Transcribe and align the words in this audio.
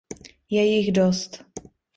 Je 0.49 0.61
jich 0.63 0.91
dost. 0.93 1.45